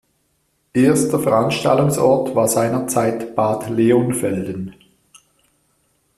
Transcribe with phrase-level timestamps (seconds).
[0.73, 4.73] Erster Veranstaltungsort war seinerzeit Bad Leonfelden.